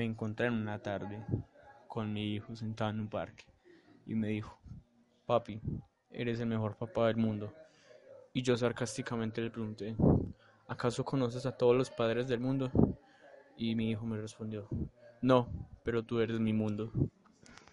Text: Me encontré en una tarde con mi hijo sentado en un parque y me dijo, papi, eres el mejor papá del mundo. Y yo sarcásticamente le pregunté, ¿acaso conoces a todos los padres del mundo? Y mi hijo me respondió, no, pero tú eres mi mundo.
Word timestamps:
Me 0.00 0.06
encontré 0.06 0.46
en 0.46 0.54
una 0.54 0.78
tarde 0.78 1.22
con 1.86 2.10
mi 2.10 2.32
hijo 2.32 2.56
sentado 2.56 2.90
en 2.90 3.00
un 3.00 3.10
parque 3.10 3.44
y 4.06 4.14
me 4.14 4.28
dijo, 4.28 4.58
papi, 5.26 5.60
eres 6.08 6.40
el 6.40 6.46
mejor 6.46 6.74
papá 6.74 7.08
del 7.08 7.18
mundo. 7.18 7.52
Y 8.32 8.40
yo 8.40 8.56
sarcásticamente 8.56 9.42
le 9.42 9.50
pregunté, 9.50 9.94
¿acaso 10.66 11.04
conoces 11.04 11.44
a 11.44 11.54
todos 11.54 11.76
los 11.76 11.90
padres 11.90 12.28
del 12.28 12.40
mundo? 12.40 12.70
Y 13.58 13.74
mi 13.74 13.90
hijo 13.90 14.06
me 14.06 14.16
respondió, 14.16 14.70
no, 15.20 15.50
pero 15.84 16.02
tú 16.02 16.20
eres 16.20 16.40
mi 16.40 16.54
mundo. 16.54 16.90